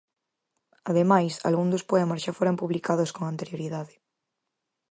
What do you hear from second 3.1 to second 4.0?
con anterioridade.